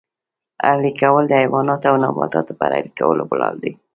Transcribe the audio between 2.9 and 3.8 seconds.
کولو ولاړ دی